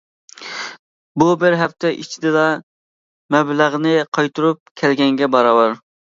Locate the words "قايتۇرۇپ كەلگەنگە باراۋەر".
4.19-5.81